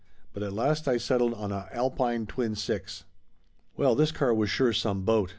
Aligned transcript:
But 0.33 0.41
at 0.41 0.51
last 0.51 0.87
I 0.87 0.97
settled 0.97 1.35
on 1.35 1.51
a 1.51 1.67
Alpine 1.71 2.25
twin 2.25 2.55
six. 2.55 3.03
Well, 3.77 3.93
this 3.93 4.11
car 4.11 4.33
was 4.33 4.49
sure 4.49 4.73
some 4.73 5.03
boat. 5.03 5.29